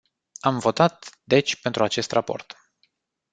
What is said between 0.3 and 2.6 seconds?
Am votat, deci, pentru acest raport.